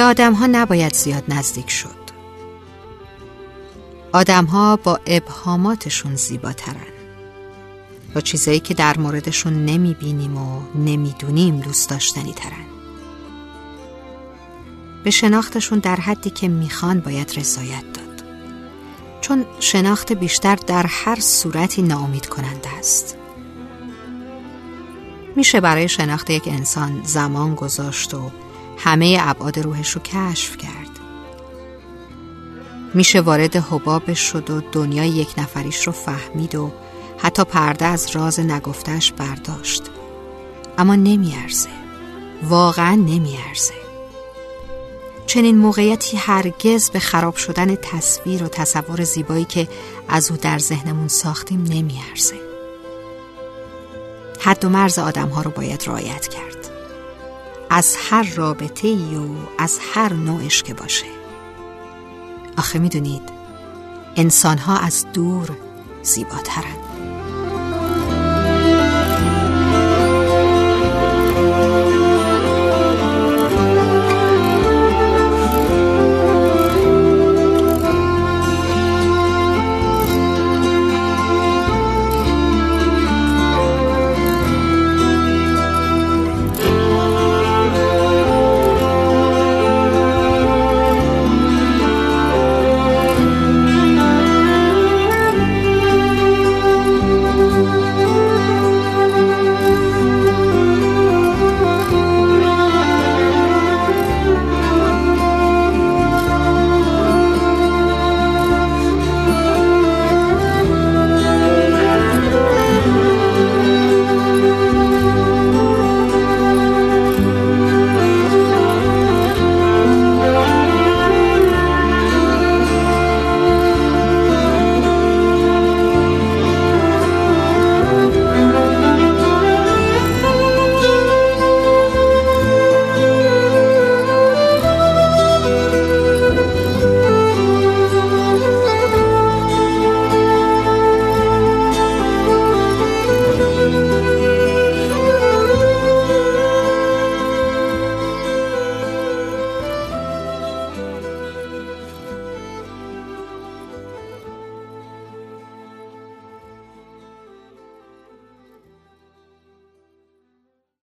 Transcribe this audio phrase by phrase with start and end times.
[0.00, 2.06] آدم ها نباید زیاد نزدیک شد.
[4.12, 6.86] آدم ها با ابهاماتشون زیباترن.
[8.14, 12.66] با چیزایی که در موردشون نمی‌بینیم و نمی‌دونیم دوست داشتنی ترن
[15.04, 18.24] به شناختشون در حدی که می‌خوان باید رضایت داد.
[19.20, 23.16] چون شناخت بیشتر در هر صورتی ناامید کننده است.
[25.36, 28.30] میشه برای شناخت یک انسان زمان گذاشت و
[28.76, 31.00] همه ابعاد روحش رو کشف کرد.
[32.94, 36.72] میشه وارد حبابش شد و دنیای یک نفریش رو فهمید و
[37.18, 39.82] حتی پرده از راز نگفتش برداشت.
[40.78, 41.68] اما نمیارزه.
[42.42, 43.74] واقعا نمیارزه.
[45.26, 49.68] چنین موقعیتی هرگز به خراب شدن تصویر و تصور زیبایی که
[50.08, 52.36] از او در ذهنمون ساختیم نمیارزه.
[54.40, 56.75] حد و مرز آدم ها رو باید رعایت کرد.
[57.76, 61.06] از هر رابطه ای و از هر نوعش که باشه.
[62.58, 63.22] آخه می‌دونید
[64.16, 65.50] انسان ها از دور
[66.02, 66.85] زیباترند.